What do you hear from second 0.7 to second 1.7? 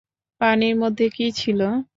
মধ্যে কি ছিল?